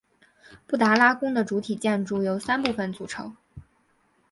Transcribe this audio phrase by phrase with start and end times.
[0.65, 3.35] 布达拉宫的主体建筑由三部分组成。